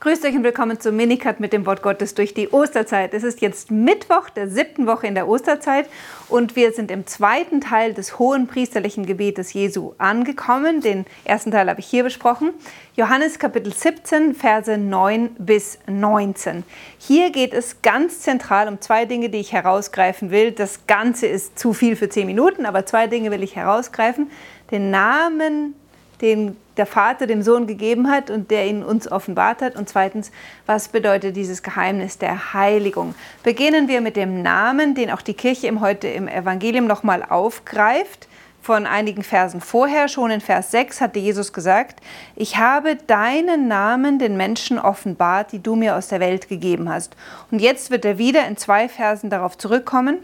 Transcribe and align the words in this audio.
Grüßt 0.00 0.24
euch 0.26 0.36
und 0.36 0.44
willkommen 0.44 0.78
zum 0.78 0.94
Minicut 0.94 1.40
mit 1.40 1.52
dem 1.52 1.66
Wort 1.66 1.82
Gottes 1.82 2.14
durch 2.14 2.32
die 2.32 2.52
Osterzeit. 2.52 3.14
Es 3.14 3.24
ist 3.24 3.40
jetzt 3.40 3.72
Mittwoch 3.72 4.30
der 4.30 4.48
siebten 4.48 4.86
Woche 4.86 5.08
in 5.08 5.16
der 5.16 5.26
Osterzeit 5.26 5.88
und 6.28 6.54
wir 6.54 6.70
sind 6.70 6.92
im 6.92 7.04
zweiten 7.08 7.60
Teil 7.60 7.94
des 7.94 8.16
hohen 8.16 8.46
priesterlichen 8.46 9.06
Gebetes 9.06 9.52
Jesu 9.54 9.94
angekommen. 9.98 10.82
Den 10.82 11.04
ersten 11.24 11.50
Teil 11.50 11.68
habe 11.68 11.80
ich 11.80 11.86
hier 11.86 12.04
besprochen. 12.04 12.50
Johannes 12.94 13.40
Kapitel 13.40 13.74
17, 13.74 14.36
Verse 14.36 14.78
9 14.78 15.30
bis 15.36 15.80
19. 15.88 16.62
Hier 16.98 17.32
geht 17.32 17.52
es 17.52 17.82
ganz 17.82 18.20
zentral 18.20 18.68
um 18.68 18.80
zwei 18.80 19.04
Dinge, 19.04 19.30
die 19.30 19.38
ich 19.38 19.52
herausgreifen 19.52 20.30
will. 20.30 20.52
Das 20.52 20.86
Ganze 20.86 21.26
ist 21.26 21.58
zu 21.58 21.72
viel 21.72 21.96
für 21.96 22.08
zehn 22.08 22.28
Minuten, 22.28 22.66
aber 22.66 22.86
zwei 22.86 23.08
Dinge 23.08 23.32
will 23.32 23.42
ich 23.42 23.56
herausgreifen. 23.56 24.30
Den 24.70 24.92
Namen 24.92 25.74
den 26.20 26.56
der 26.78 26.86
Vater 26.86 27.26
dem 27.26 27.42
Sohn 27.42 27.66
gegeben 27.66 28.10
hat 28.10 28.30
und 28.30 28.50
der 28.50 28.66
ihn 28.66 28.82
uns 28.82 29.10
offenbart 29.10 29.60
hat. 29.60 29.76
Und 29.76 29.88
zweitens, 29.88 30.30
was 30.64 30.88
bedeutet 30.88 31.36
dieses 31.36 31.62
Geheimnis 31.62 32.18
der 32.18 32.54
Heiligung? 32.54 33.14
Beginnen 33.42 33.88
wir 33.88 34.00
mit 34.00 34.16
dem 34.16 34.42
Namen, 34.42 34.94
den 34.94 35.10
auch 35.10 35.22
die 35.22 35.34
Kirche 35.34 35.66
im 35.66 35.80
heute 35.80 36.08
im 36.08 36.28
Evangelium 36.28 36.86
nochmal 36.86 37.22
aufgreift. 37.22 38.28
Von 38.62 38.86
einigen 38.86 39.22
Versen 39.22 39.60
vorher, 39.60 40.08
schon 40.08 40.30
in 40.30 40.40
Vers 40.40 40.70
6, 40.72 41.00
hatte 41.00 41.18
Jesus 41.18 41.52
gesagt, 41.52 42.00
ich 42.36 42.58
habe 42.58 42.96
deinen 43.06 43.66
Namen 43.66 44.18
den 44.18 44.36
Menschen 44.36 44.78
offenbart, 44.78 45.52
die 45.52 45.62
du 45.62 45.74
mir 45.74 45.96
aus 45.96 46.08
der 46.08 46.20
Welt 46.20 46.48
gegeben 46.48 46.88
hast. 46.88 47.16
Und 47.50 47.60
jetzt 47.60 47.90
wird 47.90 48.04
er 48.04 48.18
wieder 48.18 48.46
in 48.46 48.56
zwei 48.56 48.88
Versen 48.88 49.30
darauf 49.30 49.56
zurückkommen. 49.56 50.18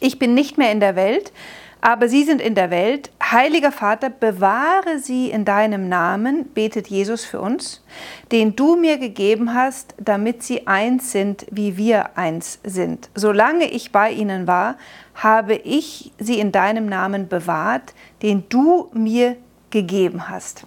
Ich 0.00 0.18
bin 0.18 0.34
nicht 0.34 0.58
mehr 0.58 0.72
in 0.72 0.80
der 0.80 0.96
Welt, 0.96 1.32
aber 1.82 2.08
sie 2.08 2.22
sind 2.22 2.40
in 2.40 2.54
der 2.54 2.70
Welt. 2.70 3.10
Heiliger 3.20 3.72
Vater, 3.72 4.08
bewahre 4.08 5.00
sie 5.00 5.30
in 5.30 5.44
deinem 5.44 5.88
Namen, 5.88 6.46
betet 6.54 6.86
Jesus 6.86 7.24
für 7.24 7.40
uns, 7.40 7.84
den 8.30 8.56
du 8.56 8.76
mir 8.76 8.98
gegeben 8.98 9.52
hast, 9.52 9.94
damit 9.98 10.44
sie 10.44 10.66
eins 10.68 11.10
sind, 11.10 11.44
wie 11.50 11.76
wir 11.76 12.16
eins 12.16 12.60
sind. 12.62 13.10
Solange 13.16 13.68
ich 13.68 13.90
bei 13.90 14.12
ihnen 14.12 14.46
war, 14.46 14.76
habe 15.16 15.54
ich 15.54 16.12
sie 16.18 16.38
in 16.38 16.52
deinem 16.52 16.86
Namen 16.86 17.28
bewahrt, 17.28 17.94
den 18.22 18.44
du 18.48 18.88
mir 18.94 19.36
gegeben 19.70 20.28
hast. 20.28 20.64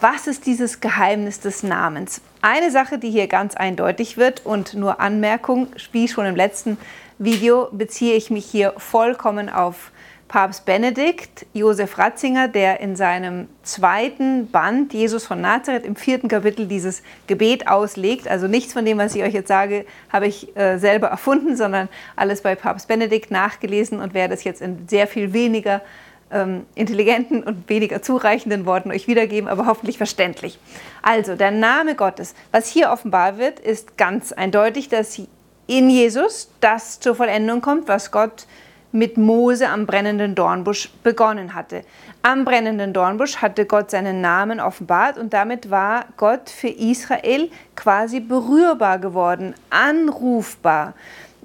Was 0.00 0.26
ist 0.26 0.46
dieses 0.46 0.80
Geheimnis 0.80 1.40
des 1.40 1.62
Namens? 1.62 2.22
Eine 2.40 2.70
Sache, 2.70 2.98
die 2.98 3.10
hier 3.10 3.26
ganz 3.26 3.54
eindeutig 3.54 4.16
wird 4.16 4.46
und 4.46 4.74
nur 4.74 4.98
Anmerkung, 4.98 5.68
wie 5.92 6.08
schon 6.08 6.24
im 6.24 6.34
letzten 6.36 6.78
Video, 7.18 7.68
beziehe 7.70 8.16
ich 8.16 8.30
mich 8.30 8.46
hier 8.46 8.72
vollkommen 8.78 9.50
auf 9.50 9.92
Papst 10.32 10.64
Benedikt, 10.64 11.44
Josef 11.52 11.98
Ratzinger, 11.98 12.48
der 12.48 12.80
in 12.80 12.96
seinem 12.96 13.48
zweiten 13.64 14.50
Band 14.50 14.94
Jesus 14.94 15.26
von 15.26 15.42
Nazareth 15.42 15.84
im 15.84 15.94
vierten 15.94 16.28
Kapitel 16.28 16.66
dieses 16.66 17.02
Gebet 17.26 17.68
auslegt. 17.68 18.26
Also 18.26 18.46
nichts 18.46 18.72
von 18.72 18.86
dem, 18.86 18.96
was 18.96 19.14
ich 19.14 19.22
euch 19.22 19.34
jetzt 19.34 19.48
sage, 19.48 19.84
habe 20.10 20.26
ich 20.26 20.56
äh, 20.56 20.78
selber 20.78 21.08
erfunden, 21.08 21.54
sondern 21.54 21.90
alles 22.16 22.40
bei 22.40 22.54
Papst 22.54 22.88
Benedikt 22.88 23.30
nachgelesen 23.30 24.00
und 24.00 24.14
werde 24.14 24.32
es 24.32 24.42
jetzt 24.42 24.62
in 24.62 24.88
sehr 24.88 25.06
viel 25.06 25.34
weniger 25.34 25.82
ähm, 26.30 26.64
intelligenten 26.74 27.42
und 27.42 27.68
weniger 27.68 28.00
zureichenden 28.00 28.64
Worten 28.64 28.90
euch 28.90 29.06
wiedergeben, 29.06 29.50
aber 29.50 29.66
hoffentlich 29.66 29.98
verständlich. 29.98 30.58
Also 31.02 31.36
der 31.36 31.50
Name 31.50 31.94
Gottes, 31.94 32.34
was 32.52 32.68
hier 32.68 32.90
offenbar 32.90 33.36
wird, 33.36 33.60
ist 33.60 33.98
ganz 33.98 34.32
eindeutig, 34.32 34.88
dass 34.88 35.20
in 35.66 35.90
Jesus 35.90 36.50
das 36.60 37.00
zur 37.00 37.16
Vollendung 37.16 37.60
kommt, 37.60 37.86
was 37.86 38.10
Gott 38.10 38.46
mit 38.92 39.16
Mose 39.16 39.68
am 39.68 39.86
brennenden 39.86 40.34
Dornbusch 40.34 40.90
begonnen 41.02 41.54
hatte. 41.54 41.82
Am 42.22 42.44
brennenden 42.44 42.92
Dornbusch 42.92 43.38
hatte 43.38 43.64
Gott 43.64 43.90
seinen 43.90 44.20
Namen 44.20 44.60
offenbart 44.60 45.18
und 45.18 45.32
damit 45.32 45.70
war 45.70 46.04
Gott 46.18 46.50
für 46.50 46.68
Israel 46.68 47.50
quasi 47.74 48.20
berührbar 48.20 48.98
geworden, 48.98 49.54
anrufbar. 49.70 50.92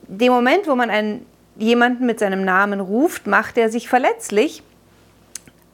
Dem 0.07 0.33
Moment, 0.33 0.67
wo 0.67 0.75
man 0.75 0.89
einen, 0.89 1.25
jemanden 1.57 2.05
mit 2.05 2.19
seinem 2.19 2.43
Namen 2.43 2.79
ruft, 2.79 3.27
macht 3.27 3.57
er 3.57 3.69
sich 3.69 3.89
verletzlich. 3.89 4.61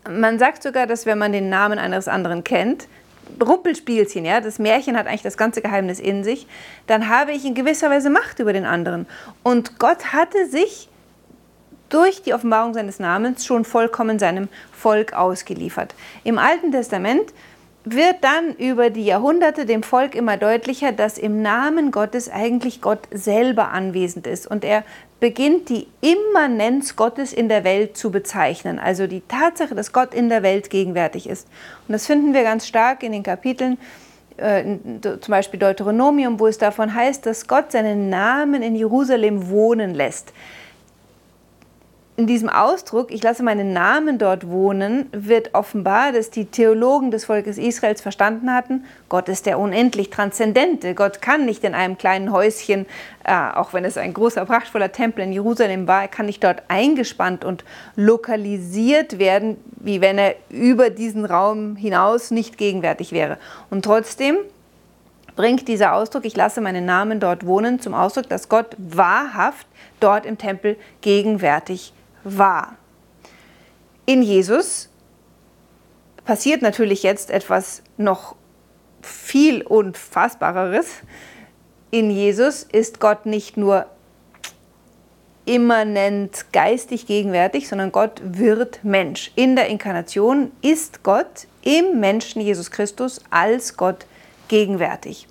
Man 0.10 0.38
sagt 0.38 0.64
sogar, 0.64 0.86
dass 0.86 1.06
wenn 1.06 1.18
man 1.18 1.32
den 1.32 1.50
Namen 1.50 1.80
eines 1.80 2.08
anderen 2.08 2.44
kennt, 2.44 2.88
Rumpelspielchen, 3.42 4.26
ja, 4.26 4.42
das 4.42 4.60
Märchen 4.60 4.98
hat 4.98 5.08
eigentlich 5.08 5.22
das 5.22 5.38
ganze 5.38 5.62
Geheimnis 5.62 6.00
in 6.00 6.24
sich, 6.24 6.46
dann 6.88 7.10
habe 7.10 7.32
ich 7.32 7.46
in 7.46 7.56
gewisser 7.56 7.90
Weise 7.90 8.10
Macht 8.10 8.40
über 8.40 8.54
den 8.54 8.66
anderen. 8.66 9.08
Und 9.44 9.80
Gott 9.80 10.14
hatte 10.14 10.46
sich 10.48 10.90
durch 11.94 12.24
die 12.24 12.34
Offenbarung 12.34 12.74
seines 12.74 13.00
Namens 13.00 13.46
schon 13.46 13.66
vollkommen 13.66 14.18
seinem 14.18 14.50
Volk 14.72 15.14
ausgeliefert. 15.14 15.94
Im 16.24 16.40
Alten 16.40 16.72
Testament 16.72 17.34
wird 17.86 18.16
dann 18.22 18.56
über 18.56 18.90
die 18.90 19.06
Jahrhunderte 19.06 19.66
dem 19.66 19.84
Volk 19.84 20.16
immer 20.16 20.38
deutlicher, 20.38 20.92
dass 20.92 21.18
im 21.18 21.42
Namen 21.42 21.92
Gottes 21.92 22.32
eigentlich 22.32 22.82
Gott 22.82 23.00
selber 23.12 23.70
anwesend 23.70 24.26
ist 24.26 24.48
und 24.48 24.64
er 24.64 24.84
beginnt 25.20 25.70
die 25.70 25.88
Immanenz 26.02 26.96
Gottes 26.96 27.32
in 27.32 27.50
der 27.50 27.64
Welt 27.64 27.96
zu 27.98 28.10
bezeichnen, 28.10 28.80
also 28.80 29.06
die 29.06 29.22
Tatsache, 29.22 29.76
dass 29.76 29.94
Gott 29.94 30.14
in 30.14 30.30
der 30.30 30.44
Welt 30.44 30.70
gegenwärtig 30.70 31.28
ist. 31.28 31.48
Und 31.88 31.94
das 31.94 32.08
finden 32.08 32.34
wir 32.34 32.44
ganz 32.44 32.68
stark 32.68 33.04
in 33.04 33.12
den 33.12 33.24
Kapiteln, 33.24 33.78
äh, 34.38 34.64
zum 35.02 35.32
Beispiel 35.32 35.60
Deuteronomium, 35.60 36.40
wo 36.40 36.48
es 36.48 36.58
davon 36.58 36.94
heißt, 36.94 37.26
dass 37.26 37.48
Gott 37.48 37.72
seinen 37.72 38.10
Namen 38.10 38.64
in 38.64 38.76
Jerusalem 38.76 39.50
wohnen 39.50 39.94
lässt 39.94 40.34
in 42.16 42.28
diesem 42.28 42.48
Ausdruck, 42.48 43.12
ich 43.12 43.24
lasse 43.24 43.42
meinen 43.42 43.74
Namen 43.74 44.20
dort 44.20 44.48
wohnen, 44.48 45.08
wird 45.12 45.56
offenbar, 45.56 46.12
dass 46.12 46.30
die 46.30 46.46
Theologen 46.46 47.10
des 47.10 47.26
Volkes 47.26 47.58
Israels 47.58 48.02
verstanden 48.02 48.54
hatten, 48.54 48.86
Gott 49.10 49.30
ist 49.30 49.48
der 49.48 49.58
unendlich 49.58 50.12
Transzendente. 50.12 50.94
Gott 50.94 51.24
kann 51.24 51.46
nicht 51.46 51.64
in 51.64 51.74
einem 51.74 51.98
kleinen 51.98 52.32
Häuschen, 52.32 52.86
äh, 53.24 53.34
auch 53.56 53.74
wenn 53.74 53.84
es 53.84 53.98
ein 53.98 54.14
großer, 54.14 54.46
prachtvoller 54.46 54.92
Tempel 54.92 55.24
in 55.24 55.34
Jerusalem 55.34 55.88
war, 55.88 56.04
er 56.04 56.08
kann 56.08 56.28
nicht 56.28 56.44
dort 56.44 56.62
eingespannt 56.68 57.44
und 57.44 57.64
lokalisiert 57.96 59.18
werden, 59.18 59.58
wie 59.78 60.00
wenn 60.00 60.20
er 60.20 60.36
über 60.50 60.92
diesen 60.92 61.26
Raum 61.26 61.76
hinaus 61.76 62.30
nicht 62.30 62.60
gegenwärtig 62.60 63.12
wäre. 63.12 63.40
Und 63.72 63.86
trotzdem 63.86 64.38
bringt 65.36 65.68
dieser 65.68 65.94
Ausdruck, 65.94 66.26
ich 66.26 66.36
lasse 66.36 66.62
meinen 66.62 66.86
Namen 66.86 67.20
dort 67.20 67.44
wohnen, 67.44 67.80
zum 67.80 67.96
Ausdruck, 67.96 68.30
dass 68.30 68.50
Gott 68.50 68.76
wahrhaft 68.78 69.66
dort 70.00 70.28
im 70.28 70.38
Tempel 70.38 70.78
gegenwärtig 71.02 71.92
ist 71.96 72.03
war. 72.24 72.78
In 74.06 74.22
Jesus 74.22 74.90
passiert 76.26 76.62
natürlich 76.62 77.04
jetzt 77.04 77.30
etwas 77.30 77.84
noch 77.98 78.36
viel 79.02 79.62
Unfassbareres. 79.62 80.88
In 81.92 82.10
Jesus 82.10 82.64
ist 82.64 83.00
Gott 83.00 83.26
nicht 83.26 83.58
nur 83.58 83.86
immanent 85.46 86.46
geistig 86.54 87.06
gegenwärtig, 87.06 87.68
sondern 87.68 87.92
Gott 87.92 88.22
wird 88.24 88.84
Mensch. 88.84 89.32
In 89.36 89.56
der 89.56 89.68
Inkarnation 89.68 90.52
ist 90.62 91.04
Gott 91.04 91.48
im 91.62 92.00
Menschen 92.00 92.42
Jesus 92.42 92.72
Christus 92.72 93.22
als 93.30 93.76
Gott 93.76 94.06
gegenwärtig. 94.48 95.28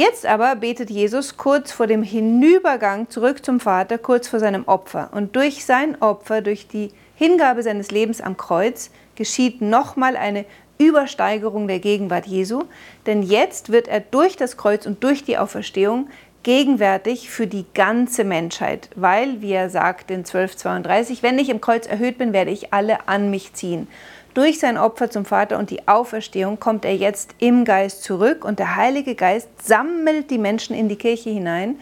Jetzt 0.00 0.24
aber 0.24 0.56
betet 0.56 0.88
Jesus 0.88 1.36
kurz 1.36 1.72
vor 1.72 1.86
dem 1.86 2.02
Hinübergang 2.02 3.10
zurück 3.10 3.44
zum 3.44 3.60
Vater, 3.60 3.98
kurz 3.98 4.28
vor 4.28 4.40
seinem 4.40 4.66
Opfer. 4.66 5.10
Und 5.12 5.36
durch 5.36 5.66
sein 5.66 6.00
Opfer, 6.00 6.40
durch 6.40 6.66
die 6.66 6.90
Hingabe 7.16 7.62
seines 7.62 7.90
Lebens 7.90 8.22
am 8.22 8.38
Kreuz, 8.38 8.90
geschieht 9.14 9.60
nochmal 9.60 10.16
eine 10.16 10.46
Übersteigerung 10.78 11.68
der 11.68 11.80
Gegenwart 11.80 12.24
Jesu. 12.24 12.62
Denn 13.04 13.22
jetzt 13.22 13.72
wird 13.72 13.88
er 13.88 14.00
durch 14.00 14.36
das 14.38 14.56
Kreuz 14.56 14.86
und 14.86 15.04
durch 15.04 15.22
die 15.22 15.36
Auferstehung 15.36 16.08
gegenwärtig 16.42 17.30
für 17.30 17.46
die 17.46 17.66
ganze 17.74 18.24
Menschheit, 18.24 18.88
weil, 18.94 19.42
wie 19.42 19.52
er 19.52 19.70
sagt 19.70 20.10
in 20.10 20.18
1232, 20.18 21.22
wenn 21.22 21.38
ich 21.38 21.50
im 21.50 21.60
Kreuz 21.60 21.86
erhöht 21.86 22.18
bin, 22.18 22.32
werde 22.32 22.50
ich 22.50 22.72
alle 22.72 23.08
an 23.08 23.30
mich 23.30 23.52
ziehen. 23.52 23.88
Durch 24.32 24.60
sein 24.60 24.78
Opfer 24.78 25.10
zum 25.10 25.24
Vater 25.24 25.58
und 25.58 25.70
die 25.70 25.88
Auferstehung 25.88 26.60
kommt 26.60 26.84
er 26.84 26.94
jetzt 26.94 27.34
im 27.38 27.64
Geist 27.64 28.04
zurück 28.04 28.44
und 28.44 28.58
der 28.58 28.76
Heilige 28.76 29.14
Geist 29.14 29.48
sammelt 29.62 30.30
die 30.30 30.38
Menschen 30.38 30.74
in 30.76 30.88
die 30.88 30.96
Kirche 30.96 31.30
hinein 31.30 31.76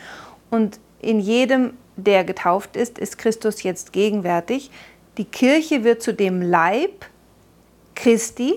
und 0.50 0.80
in 1.00 1.20
jedem, 1.20 1.74
der 1.96 2.24
getauft 2.24 2.76
ist, 2.76 2.98
ist 2.98 3.18
Christus 3.18 3.62
jetzt 3.62 3.92
gegenwärtig. 3.92 4.70
Die 5.18 5.24
Kirche 5.24 5.84
wird 5.84 6.02
zu 6.02 6.14
dem 6.14 6.40
Leib 6.40 7.04
Christi 7.94 8.54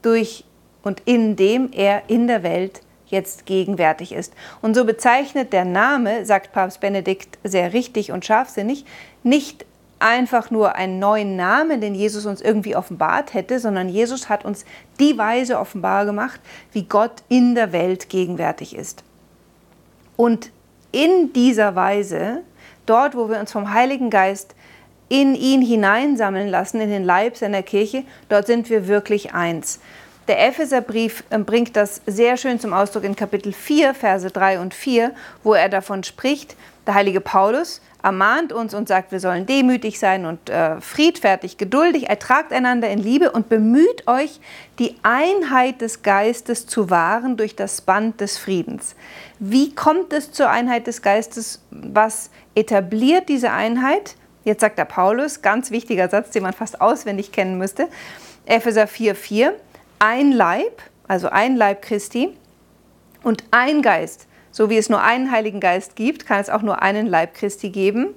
durch 0.00 0.44
und 0.82 1.02
in 1.04 1.36
dem 1.36 1.70
er 1.72 2.04
in 2.08 2.26
der 2.26 2.42
Welt 2.42 2.80
jetzt 3.12 3.46
gegenwärtig 3.46 4.12
ist. 4.12 4.34
Und 4.60 4.74
so 4.74 4.84
bezeichnet 4.84 5.52
der 5.52 5.64
Name, 5.64 6.26
sagt 6.26 6.52
Papst 6.52 6.80
Benedikt 6.80 7.38
sehr 7.44 7.72
richtig 7.72 8.10
und 8.10 8.24
scharfsinnig, 8.24 8.84
nicht 9.22 9.64
einfach 10.00 10.50
nur 10.50 10.74
einen 10.74 10.98
neuen 10.98 11.36
Namen, 11.36 11.80
den 11.80 11.94
Jesus 11.94 12.26
uns 12.26 12.40
irgendwie 12.40 12.74
offenbart 12.74 13.34
hätte, 13.34 13.60
sondern 13.60 13.88
Jesus 13.88 14.28
hat 14.28 14.44
uns 14.44 14.64
die 14.98 15.16
Weise 15.16 15.58
offenbar 15.58 16.04
gemacht, 16.04 16.40
wie 16.72 16.82
Gott 16.82 17.22
in 17.28 17.54
der 17.54 17.72
Welt 17.72 18.08
gegenwärtig 18.08 18.74
ist. 18.74 19.04
Und 20.16 20.50
in 20.90 21.32
dieser 21.32 21.74
Weise, 21.74 22.42
dort, 22.84 23.14
wo 23.14 23.28
wir 23.28 23.38
uns 23.38 23.52
vom 23.52 23.72
Heiligen 23.72 24.10
Geist 24.10 24.54
in 25.08 25.34
ihn 25.34 25.62
hineinsammeln 25.62 26.48
lassen, 26.48 26.80
in 26.80 26.90
den 26.90 27.04
Leib 27.04 27.36
seiner 27.36 27.62
Kirche, 27.62 28.04
dort 28.28 28.46
sind 28.46 28.70
wir 28.70 28.88
wirklich 28.88 29.34
eins. 29.34 29.80
Der 30.32 30.48
Epheserbrief 30.48 31.24
ähm, 31.30 31.44
bringt 31.44 31.76
das 31.76 32.00
sehr 32.06 32.38
schön 32.38 32.58
zum 32.58 32.72
Ausdruck 32.72 33.04
in 33.04 33.14
Kapitel 33.14 33.52
4, 33.52 33.92
Verse 33.92 34.30
3 34.30 34.60
und 34.60 34.72
4, 34.72 35.12
wo 35.42 35.52
er 35.52 35.68
davon 35.68 36.04
spricht, 36.04 36.56
der 36.86 36.94
heilige 36.94 37.20
Paulus 37.20 37.82
ermahnt 38.02 38.50
uns 38.50 38.72
und 38.72 38.88
sagt, 38.88 39.12
wir 39.12 39.20
sollen 39.20 39.44
demütig 39.44 39.98
sein 39.98 40.24
und 40.24 40.48
äh, 40.48 40.80
friedfertig, 40.80 41.58
geduldig, 41.58 42.08
ertragt 42.08 42.50
einander 42.50 42.88
in 42.88 42.98
Liebe 42.98 43.30
und 43.30 43.50
bemüht 43.50 44.08
euch, 44.08 44.40
die 44.78 44.96
Einheit 45.02 45.82
des 45.82 46.02
Geistes 46.02 46.66
zu 46.66 46.88
wahren 46.88 47.36
durch 47.36 47.54
das 47.54 47.82
Band 47.82 48.22
des 48.22 48.38
Friedens. 48.38 48.96
Wie 49.38 49.74
kommt 49.74 50.14
es 50.14 50.32
zur 50.32 50.48
Einheit 50.48 50.86
des 50.86 51.02
Geistes? 51.02 51.60
Was 51.70 52.30
etabliert 52.54 53.28
diese 53.28 53.50
Einheit? 53.50 54.16
Jetzt 54.44 54.62
sagt 54.62 54.78
der 54.78 54.86
Paulus, 54.86 55.42
ganz 55.42 55.70
wichtiger 55.70 56.08
Satz, 56.08 56.30
den 56.30 56.42
man 56.42 56.54
fast 56.54 56.80
auswendig 56.80 57.32
kennen 57.32 57.58
müsste, 57.58 57.88
Epheser 58.46 58.84
4,4, 58.84 59.52
ein 60.02 60.32
Leib, 60.32 60.82
also 61.06 61.28
ein 61.28 61.56
Leib 61.56 61.82
Christi 61.82 62.36
und 63.22 63.44
ein 63.50 63.82
Geist 63.82 64.26
so 64.52 64.68
wie 64.70 64.76
es 64.76 64.88
nur 64.88 65.02
einen 65.02 65.32
Heiligen 65.32 65.58
Geist 65.58 65.96
gibt, 65.96 66.26
kann 66.26 66.40
es 66.40 66.50
auch 66.50 66.62
nur 66.62 66.82
einen 66.82 67.06
Leib 67.06 67.34
Christi 67.34 67.70
geben. 67.70 68.14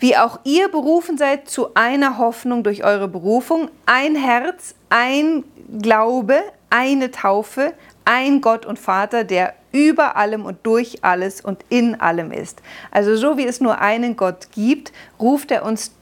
Wie 0.00 0.16
auch 0.16 0.40
ihr 0.44 0.68
berufen 0.68 1.16
seid 1.16 1.48
zu 1.48 1.74
einer 1.74 2.18
Hoffnung 2.18 2.64
durch 2.64 2.84
eure 2.84 3.08
Berufung, 3.08 3.70
ein 3.86 4.16
Herz, 4.16 4.74
ein 4.90 5.44
Glaube, 5.80 6.40
eine 6.68 7.10
Taufe, 7.12 7.72
ein 8.04 8.40
Gott 8.40 8.66
und 8.66 8.78
Vater, 8.78 9.24
der 9.24 9.54
über 9.72 10.16
allem 10.16 10.44
und 10.44 10.58
durch 10.64 11.02
alles 11.02 11.40
und 11.40 11.64
in 11.68 12.00
allem 12.00 12.32
ist. 12.32 12.60
Also 12.90 13.16
so 13.16 13.38
wie 13.38 13.46
es 13.46 13.60
nur 13.60 13.80
einen 13.80 14.16
Gott 14.16 14.48
gibt, 14.52 14.92
ruft 15.18 15.52
er 15.52 15.64
uns 15.64 15.93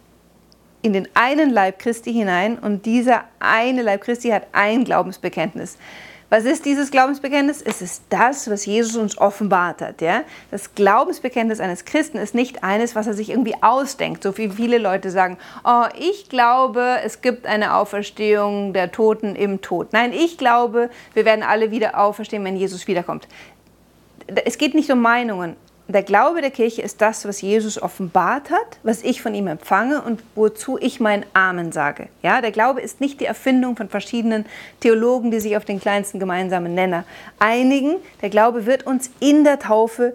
in 0.82 0.92
den 0.92 1.08
einen 1.14 1.50
Leib 1.50 1.78
Christi 1.78 2.12
hinein 2.12 2.58
und 2.58 2.84
dieser 2.84 3.24
eine 3.38 3.82
Leib 3.82 4.02
Christi 4.02 4.28
hat 4.30 4.48
ein 4.52 4.84
Glaubensbekenntnis. 4.84 5.78
Was 6.32 6.46
ist 6.46 6.64
dieses 6.64 6.90
Glaubensbekenntnis? 6.90 7.60
Es 7.60 7.82
ist 7.82 8.04
das, 8.08 8.48
was 8.50 8.64
Jesus 8.64 8.96
uns 8.96 9.18
offenbart 9.18 9.82
hat. 9.82 10.00
Ja? 10.00 10.22
Das 10.50 10.74
Glaubensbekenntnis 10.74 11.60
eines 11.60 11.84
Christen 11.84 12.16
ist 12.16 12.34
nicht 12.34 12.64
eines, 12.64 12.96
was 12.96 13.06
er 13.06 13.12
sich 13.12 13.28
irgendwie 13.28 13.54
ausdenkt. 13.60 14.22
So 14.22 14.38
wie 14.38 14.48
viele 14.48 14.78
Leute 14.78 15.10
sagen, 15.10 15.36
oh, 15.62 15.84
ich 15.98 16.30
glaube, 16.30 17.00
es 17.04 17.20
gibt 17.20 17.46
eine 17.46 17.74
Auferstehung 17.74 18.72
der 18.72 18.90
Toten 18.90 19.36
im 19.36 19.60
Tod. 19.60 19.92
Nein, 19.92 20.14
ich 20.14 20.38
glaube, 20.38 20.88
wir 21.12 21.26
werden 21.26 21.42
alle 21.42 21.70
wieder 21.70 21.98
auferstehen, 21.98 22.42
wenn 22.44 22.56
Jesus 22.56 22.86
wiederkommt. 22.86 23.28
Es 24.46 24.56
geht 24.56 24.72
nicht 24.74 24.90
um 24.90 25.02
Meinungen 25.02 25.54
der 25.88 26.02
Glaube 26.02 26.40
der 26.40 26.50
Kirche 26.50 26.82
ist 26.82 27.00
das, 27.00 27.26
was 27.26 27.40
Jesus 27.40 27.80
offenbart 27.80 28.50
hat, 28.50 28.78
was 28.82 29.02
ich 29.02 29.20
von 29.20 29.34
ihm 29.34 29.46
empfange 29.46 30.00
und 30.00 30.22
wozu 30.34 30.78
ich 30.80 31.00
mein 31.00 31.26
Amen 31.34 31.72
sage. 31.72 32.08
Ja, 32.22 32.40
der 32.40 32.52
Glaube 32.52 32.80
ist 32.80 33.00
nicht 33.00 33.20
die 33.20 33.26
Erfindung 33.26 33.76
von 33.76 33.88
verschiedenen 33.88 34.46
Theologen, 34.80 35.30
die 35.30 35.40
sich 35.40 35.56
auf 35.56 35.64
den 35.64 35.80
kleinsten 35.80 36.18
gemeinsamen 36.20 36.74
Nenner 36.74 37.04
einigen. 37.38 37.96
Der 38.22 38.30
Glaube 38.30 38.64
wird 38.64 38.86
uns 38.86 39.10
in 39.20 39.44
der 39.44 39.58
Taufe 39.58 40.14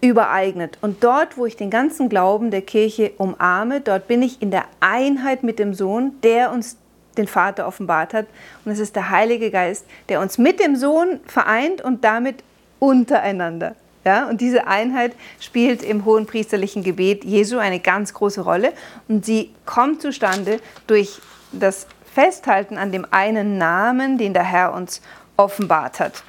übereignet. 0.00 0.78
Und 0.82 1.02
dort, 1.02 1.38
wo 1.38 1.46
ich 1.46 1.56
den 1.56 1.70
ganzen 1.70 2.08
Glauben 2.08 2.50
der 2.50 2.62
Kirche 2.62 3.12
umarme, 3.16 3.80
dort 3.80 4.06
bin 4.06 4.22
ich 4.22 4.42
in 4.42 4.50
der 4.50 4.64
Einheit 4.80 5.42
mit 5.42 5.58
dem 5.58 5.72
Sohn, 5.72 6.12
der 6.22 6.52
uns 6.52 6.76
den 7.16 7.26
Vater 7.26 7.66
offenbart 7.66 8.12
hat. 8.12 8.26
Und 8.64 8.72
es 8.72 8.78
ist 8.78 8.96
der 8.96 9.10
Heilige 9.10 9.50
Geist, 9.50 9.86
der 10.08 10.20
uns 10.20 10.36
mit 10.36 10.60
dem 10.60 10.76
Sohn 10.76 11.20
vereint 11.26 11.80
und 11.80 12.04
damit 12.04 12.44
untereinander. 12.80 13.76
Ja, 14.04 14.28
und 14.28 14.40
diese 14.42 14.66
Einheit 14.66 15.16
spielt 15.40 15.82
im 15.82 16.04
hohen 16.04 16.26
priesterlichen 16.26 16.82
Gebet 16.82 17.24
Jesu 17.24 17.56
eine 17.58 17.80
ganz 17.80 18.12
große 18.12 18.42
Rolle 18.42 18.74
und 19.08 19.24
sie 19.24 19.54
kommt 19.64 20.02
zustande 20.02 20.60
durch 20.86 21.20
das 21.52 21.86
Festhalten 22.04 22.76
an 22.76 22.92
dem 22.92 23.06
einen 23.10 23.56
Namen, 23.56 24.18
den 24.18 24.34
der 24.34 24.44
Herr 24.44 24.74
uns 24.74 25.00
offenbart 25.36 26.00
hat. 26.00 26.22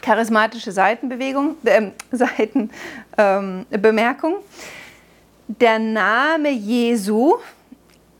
Charismatische 0.00 0.72
Seitenbewegung, 0.72 1.56
äh, 1.64 1.90
Seitenbemerkung. 3.16 4.32
Ähm, 4.32 4.40
der 5.48 5.78
Name 5.78 6.50
Jesu 6.50 7.36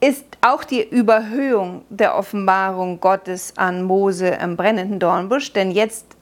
ist 0.00 0.24
auch 0.42 0.62
die 0.62 0.88
Überhöhung 0.88 1.84
der 1.88 2.16
Offenbarung 2.16 3.00
Gottes 3.00 3.54
an 3.56 3.82
Mose 3.82 4.28
im 4.28 4.56
brennenden 4.56 5.00
Dornbusch, 5.00 5.52
denn 5.52 5.70
jetzt 5.70 6.15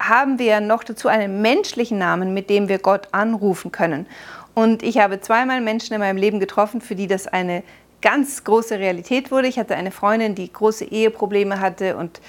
haben 0.00 0.38
wir 0.38 0.60
noch 0.60 0.84
dazu 0.84 1.08
einen 1.08 1.42
menschlichen 1.42 1.98
Namen, 1.98 2.34
mit 2.34 2.50
dem 2.50 2.68
wir 2.68 2.78
Gott 2.78 3.08
anrufen 3.12 3.72
können. 3.72 4.06
Und 4.54 4.82
ich 4.82 4.98
habe 4.98 5.20
zweimal 5.20 5.60
Menschen 5.60 5.94
in 5.94 6.00
meinem 6.00 6.16
Leben 6.16 6.40
getroffen, 6.40 6.80
für 6.80 6.94
die 6.94 7.06
das 7.06 7.26
eine 7.26 7.62
ganz 8.00 8.44
große 8.44 8.78
Realität 8.78 9.30
wurde. 9.30 9.48
Ich 9.48 9.58
hatte 9.58 9.74
eine 9.74 9.90
Freundin, 9.90 10.34
die 10.34 10.52
große 10.52 10.84
Eheprobleme 10.84 11.60
hatte 11.60 11.96
und 11.96 12.20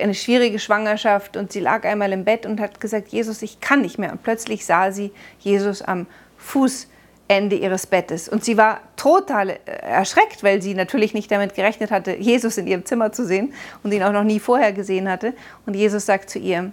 eine 0.00 0.14
schwierige 0.14 0.58
Schwangerschaft 0.58 1.36
und 1.36 1.52
sie 1.52 1.60
lag 1.60 1.84
einmal 1.84 2.12
im 2.12 2.24
Bett 2.24 2.46
und 2.46 2.60
hat 2.60 2.80
gesagt, 2.80 3.08
Jesus, 3.08 3.42
ich 3.42 3.60
kann 3.60 3.82
nicht 3.82 3.98
mehr. 3.98 4.12
Und 4.12 4.22
plötzlich 4.22 4.64
sah 4.64 4.92
sie 4.92 5.12
Jesus 5.40 5.82
am 5.82 6.06
Fußende 6.38 7.56
ihres 7.56 7.86
Bettes. 7.86 8.28
Und 8.28 8.44
sie 8.44 8.56
war 8.56 8.80
total 8.96 9.50
äh, 9.50 9.58
erschreckt, 9.66 10.42
weil 10.44 10.62
sie 10.62 10.74
natürlich 10.74 11.14
nicht 11.14 11.30
damit 11.30 11.54
gerechnet 11.54 11.90
hatte, 11.90 12.16
Jesus 12.16 12.58
in 12.58 12.66
ihrem 12.66 12.84
Zimmer 12.84 13.12
zu 13.12 13.26
sehen 13.26 13.54
und 13.82 13.92
ihn 13.92 14.02
auch 14.02 14.12
noch 14.12 14.24
nie 14.24 14.38
vorher 14.40 14.72
gesehen 14.72 15.08
hatte. 15.08 15.34
Und 15.66 15.74
Jesus 15.74 16.06
sagt 16.06 16.30
zu 16.30 16.38
ihr, 16.38 16.72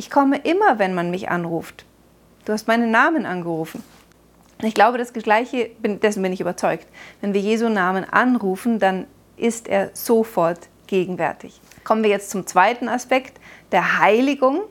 ich 0.00 0.08
komme 0.08 0.38
immer, 0.38 0.78
wenn 0.78 0.94
man 0.94 1.10
mich 1.10 1.28
anruft. 1.28 1.84
Du 2.46 2.54
hast 2.54 2.66
meinen 2.66 2.90
Namen 2.90 3.26
angerufen. 3.26 3.84
Ich 4.62 4.72
glaube, 4.72 4.96
das 4.96 5.12
Gleiche, 5.12 5.72
dessen 5.82 6.22
bin 6.22 6.32
ich 6.32 6.40
überzeugt. 6.40 6.86
Wenn 7.20 7.34
wir 7.34 7.40
Jesu 7.42 7.68
Namen 7.68 8.04
anrufen, 8.10 8.78
dann 8.78 9.04
ist 9.36 9.68
er 9.68 9.90
sofort 9.92 10.60
gegenwärtig. 10.86 11.60
Kommen 11.84 12.02
wir 12.02 12.08
jetzt 12.08 12.30
zum 12.30 12.46
zweiten 12.46 12.88
Aspekt, 12.88 13.38
der 13.72 13.98
Heiligung. 13.98 14.62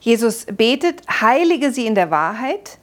Jesus 0.00 0.46
betet, 0.46 1.02
heilige 1.08 1.70
sie 1.70 1.86
in 1.86 1.94
der 1.94 2.10
Wahrheit. 2.10 2.78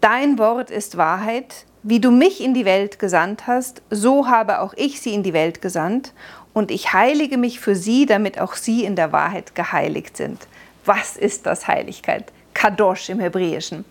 Dein 0.00 0.38
Wort 0.38 0.70
ist 0.70 0.96
Wahrheit. 0.96 1.66
Wie 1.82 1.98
du 1.98 2.12
mich 2.12 2.40
in 2.40 2.54
die 2.54 2.64
Welt 2.64 3.00
gesandt 3.00 3.48
hast, 3.48 3.82
so 3.90 4.28
habe 4.28 4.60
auch 4.60 4.74
ich 4.76 5.00
sie 5.00 5.12
in 5.12 5.24
die 5.24 5.32
Welt 5.32 5.60
gesandt. 5.60 6.12
Und 6.52 6.70
ich 6.70 6.92
heilige 6.92 7.36
mich 7.36 7.58
für 7.58 7.74
sie, 7.74 8.06
damit 8.06 8.38
auch 8.38 8.54
sie 8.54 8.84
in 8.84 8.94
der 8.94 9.10
Wahrheit 9.10 9.56
geheiligt 9.56 10.16
sind 10.16 10.46
was 10.84 11.16
ist 11.16 11.46
das 11.46 11.66
Heiligkeit? 11.66 12.32
Kadosh 12.52 13.08
im 13.08 13.20
Hebräischen. 13.20 13.84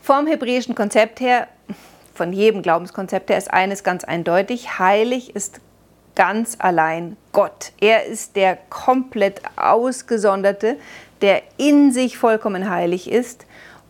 Vom 0.00 0.26
hebräischen 0.26 0.74
Konzept 0.74 1.20
her, 1.20 1.48
von 2.14 2.32
jedem 2.32 2.62
Glaubenskonzept 2.62 3.30
her, 3.30 3.38
ist 3.38 3.52
eines 3.52 3.82
ganz 3.82 4.04
eindeutig. 4.04 4.78
Heilig 4.78 5.34
ist 5.34 5.60
ganz 6.14 6.56
allein 6.58 7.16
Gott. 7.32 7.72
Er 7.80 8.06
ist 8.06 8.36
der 8.36 8.58
komplett 8.70 9.40
ausgesonderte, 9.56 10.76
der 11.20 11.42
in 11.56 11.92
sich 11.92 12.18
vollkommen 12.18 12.68
heilig 12.68 13.10
ist. 13.10 13.46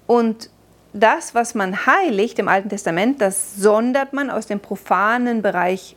Und 0.07 0.51
das, 0.93 1.35
was 1.35 1.55
man 1.55 1.87
heiligt 1.87 2.39
im 2.39 2.49
Alten 2.49 2.69
Testament, 2.69 3.21
das 3.21 3.57
sondert 3.57 4.13
man 4.13 4.31
aus 4.31 4.47
dem 4.47 4.61
profanen 4.61 5.43
Bereich 5.43 5.97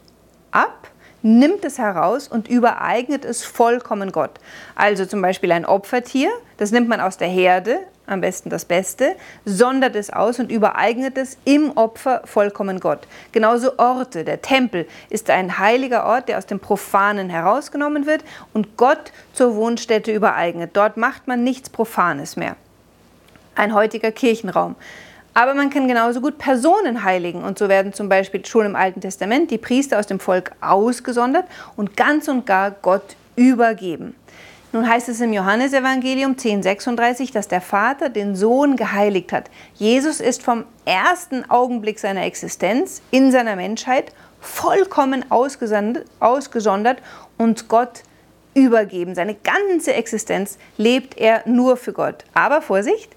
ab 0.52 0.90
nimmt 1.22 1.64
es 1.66 1.78
heraus 1.78 2.28
und 2.28 2.48
übereignet 2.48 3.26
es 3.26 3.44
vollkommen 3.44 4.12
Gott. 4.12 4.40
Also 4.76 5.06
zum 5.06 5.22
Beispiel 5.22 5.52
ein 5.52 5.66
Opfertier, 5.66 6.30
das 6.58 6.72
nimmt 6.72 6.88
man 6.88 7.00
aus 7.00 7.18
der 7.18 7.28
Herde, 7.28 7.80
am 8.08 8.22
besten 8.22 8.50
das 8.50 8.66
Beste, 8.66 9.16
sondert 9.46 9.96
es 9.96 10.12
aus 10.12 10.40
und 10.40 10.52
übereignet 10.52 11.18
es 11.18 11.38
im 11.46 11.72
Opfer 11.78 12.22
vollkommen 12.26 12.80
Gott. 12.80 13.08
Genauso 13.32 13.78
Orte, 13.78 14.24
der 14.24 14.42
Tempel 14.42 14.88
ist 15.10 15.30
ein 15.30 15.60
heiliger 15.60 16.06
Ort, 16.06 16.28
der 16.28 16.38
aus 16.38 16.46
dem 16.46 16.60
Profanen 16.60 17.30
herausgenommen 17.30 18.06
wird 18.06 18.24
und 18.54 18.76
Gott 18.76 19.12
zur 19.34 19.56
Wohnstätte 19.56 20.12
übereignet. 20.12 20.72
Dort 20.74 20.98
macht 20.98 21.28
man 21.28 21.44
nichts 21.44 21.70
Profanes 21.70 22.36
mehr. 22.36 22.56
Ein 23.56 23.74
heutiger 23.74 24.12
Kirchenraum 24.12 24.76
aber 25.34 25.54
man 25.54 25.70
kann 25.70 25.88
genauso 25.88 26.22
gut 26.22 26.38
Personen 26.38 27.04
heiligen. 27.04 27.44
Und 27.44 27.58
so 27.58 27.70
werden 27.70 27.94
zum 27.94 28.10
Beispiel 28.10 28.46
schon 28.46 28.66
im 28.66 28.76
Alten 28.76 29.02
Testament 29.02 29.52
die 29.52 29.58
Priester 29.58 30.00
aus 30.00 30.08
dem 30.08 30.20
Volk 30.20 30.52
ausgesondert 30.62 31.46
und 31.76 31.96
ganz 31.96 32.28
und 32.28 32.46
gar 32.46 32.72
Gott 32.72 33.16
übergeben. 33.36 34.16
Nun 34.74 34.88
heißt 34.88 35.10
es 35.10 35.20
im 35.20 35.34
Johannesevangelium 35.34 36.36
10,36, 36.36 37.34
dass 37.34 37.50
der 37.50 37.60
Vater 37.60 38.08
den 38.08 38.38
Sohn 38.38 38.78
geheiligt 38.78 39.34
hat. 39.34 39.50
Jesus 39.74 40.22
ist 40.22 40.44
vom 40.44 40.64
ersten 40.86 41.50
Augenblick 41.50 42.00
seiner 42.00 42.24
Existenz 42.24 43.02
in 43.12 43.32
seiner 43.32 43.58
Menschheit 43.58 44.14
vollkommen 44.40 45.26
ausgesondert 45.30 47.02
und 47.38 47.68
Gott 47.68 48.04
übergeben. 48.54 49.14
Seine 49.14 49.36
ganze 49.36 49.94
Existenz 49.94 50.58
lebt 50.78 51.18
er 51.18 51.44
nur 51.46 51.76
für 51.76 51.92
Gott. 51.92 52.24
Aber 52.34 52.62
Vorsicht, 52.62 53.12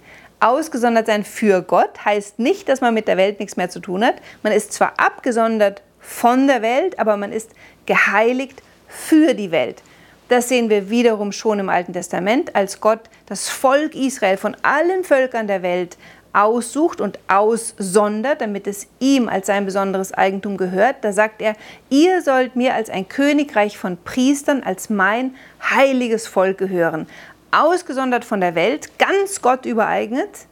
Ausgesondert 0.45 1.07
sein 1.07 1.25
für 1.25 1.63
Gott 1.63 2.05
heißt 2.05 2.39
nicht, 2.39 2.69
dass 2.69 2.83
man 2.83 2.93
mit 2.93 3.09
der 3.09 3.17
Welt 3.17 3.41
nichts 3.41 3.57
mehr 3.57 3.71
zu 3.71 3.81
tun 3.81 4.05
hat. 4.05 4.17
Man 4.43 4.53
ist 4.53 4.75
zwar 4.75 4.93
abgesondert 4.99 5.81
von 6.01 6.47
der 6.47 6.61
Welt, 6.61 6.99
aber 6.99 7.17
man 7.17 7.33
ist 7.33 7.53
geheiligt 7.87 8.63
für 8.87 9.33
die 9.33 9.51
Welt. 9.51 9.83
Das 10.29 10.51
sehen 10.51 10.69
wir 10.69 10.91
wiederum 10.91 11.33
schon 11.33 11.61
im 11.61 11.71
Alten 11.71 11.95
Testament, 11.95 12.55
als 12.55 12.83
Gott 12.83 13.01
das 13.25 13.49
Volk 13.49 13.95
Israel 13.95 14.37
von 14.37 14.55
allen 14.61 15.03
Völkern 15.03 15.47
der 15.47 15.63
Welt 15.63 15.97
aussucht 16.35 17.01
und 17.01 17.19
aussondert, 17.29 18.43
damit 18.43 18.67
es 18.67 18.89
ihm 18.99 19.31
als 19.31 19.47
sein 19.47 19.65
besonderes 19.65 20.13
Eigentum 20.13 20.59
gehört. 20.59 20.97
Da 21.01 21.13
sagt 21.13 21.41
er, 21.41 21.55
ihr 21.89 22.21
sollt 22.21 22.55
mir 22.55 22.75
als 22.75 22.91
ein 22.91 23.09
Königreich 23.09 23.79
von 23.79 23.97
Priestern, 23.97 24.63
als 24.63 24.91
mein 24.91 25.37
heiliges 25.63 26.27
Volk 26.27 26.59
gehören. 26.59 27.07
Ausgesondert 27.57 28.25
von 28.25 28.41
der 28.41 28.55
Welt, 28.55 28.99
ganz 28.99 29.41
Gott 29.41 29.65
übereignet. 29.65 30.47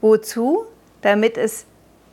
Wozu? 0.00 0.64
Damit 1.02 1.36
es 1.36 1.66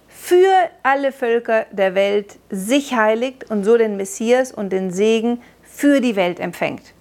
für 0.08 0.70
alle 0.84 1.12
Völker 1.12 1.66
der 1.72 1.96
Welt 1.96 2.38
sich 2.50 2.94
heiligt 2.96 3.50
und 3.50 3.64
so 3.64 3.78
den 3.78 3.96
Messias 3.96 4.52
und 4.52 4.72
den 4.72 4.92
Segen 4.92 5.42
für 5.64 6.02
die 6.02 6.16
Welt 6.16 6.40
empfängt. 6.40 6.94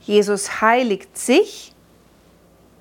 Jesus 0.00 0.60
heiligt 0.60 1.16
sich 1.16 1.72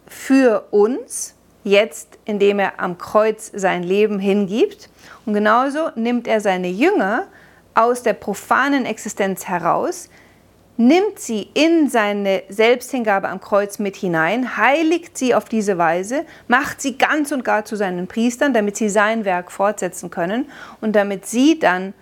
für 0.08 0.68
uns, 0.72 1.36
jetzt 1.64 2.18
indem 2.26 2.60
er 2.60 2.80
am 2.80 2.98
Kreuz 2.98 3.52
sein 3.54 3.84
Leben 3.84 4.20
hingibt. 4.20 4.90
Und 5.26 5.34
genauso 5.34 5.90
nimmt 5.96 6.28
er 6.28 6.42
seine 6.42 6.70
Jünger 6.70 7.28
aus 7.76 8.04
der 8.04 8.14
profanen 8.14 8.86
Existenz 8.86 9.48
heraus, 9.48 10.10
nimmt 10.88 11.20
sie 11.20 11.48
in 11.54 11.90
seine 11.90 12.44
Selbsthingabe 12.50 13.30
am 13.30 13.40
Kreuz 13.40 13.78
mit 13.78 13.96
hinein, 13.96 14.58
heiligt 14.58 15.18
sie 15.18 15.36
auf 15.36 15.46
diese 15.46 15.78
Weise, 15.78 16.26
macht 16.48 16.82
sie 16.82 16.98
ganz 16.98 17.32
und 17.32 17.44
gar 17.44 17.66
zu 17.66 17.76
seinen 17.76 18.08
Priestern, 18.08 18.54
damit 18.54 18.78
sie 18.78 18.90
sein 18.90 19.24
Werk 19.24 19.52
fortsetzen 19.52 20.10
können 20.10 20.50
und 20.82 20.96
damit 20.96 21.26
sie 21.26 21.60
dann 21.60 21.94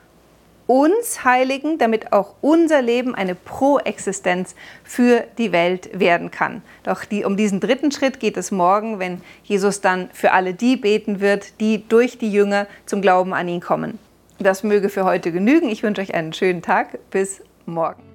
uns 0.65 1.25
heiligen, 1.25 1.79
damit 1.79 2.13
auch 2.13 2.36
unser 2.41 2.81
Leben 2.81 3.15
eine 3.15 3.33
Proexistenz 3.33 4.55
für 4.83 5.25
die 5.39 5.51
Welt 5.51 5.89
werden 6.00 6.29
kann. 6.29 6.62
Doch 6.83 7.05
die, 7.05 7.25
um 7.25 7.36
diesen 7.36 7.59
dritten 7.59 7.91
Schritt 7.91 8.19
geht 8.19 8.38
es 8.38 8.51
morgen, 8.51 9.00
wenn 9.00 9.21
Jesus 9.43 9.81
dann 9.81 10.09
für 10.13 10.31
alle 10.31 10.53
die 10.53 10.77
beten 10.77 11.19
wird, 11.19 11.59
die 11.59 11.88
durch 11.88 12.19
die 12.19 12.31
Jünger 12.31 12.67
zum 12.86 13.01
Glauben 13.01 13.33
an 13.33 13.48
ihn 13.48 13.62
kommen. 13.62 13.98
Das 14.38 14.63
möge 14.63 14.89
für 14.89 15.05
heute 15.05 15.31
genügen. 15.31 15.69
Ich 15.69 15.81
wünsche 15.81 16.01
euch 16.01 16.13
einen 16.13 16.33
schönen 16.33 16.62
Tag. 16.62 17.00
Bis 17.09 17.41
morgen. 17.65 18.08